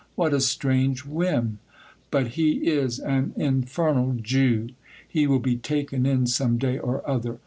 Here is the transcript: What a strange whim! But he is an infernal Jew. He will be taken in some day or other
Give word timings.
What 0.15 0.33
a 0.33 0.41
strange 0.41 1.05
whim! 1.05 1.59
But 2.09 2.29
he 2.29 2.53
is 2.67 2.97
an 2.97 3.33
infernal 3.37 4.13
Jew. 4.13 4.69
He 5.07 5.27
will 5.27 5.37
be 5.37 5.57
taken 5.57 6.07
in 6.07 6.25
some 6.25 6.57
day 6.57 6.79
or 6.79 7.07
other 7.07 7.37